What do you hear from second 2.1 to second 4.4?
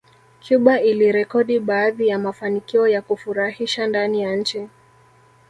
mafanikio ya kufurahisha ndani ya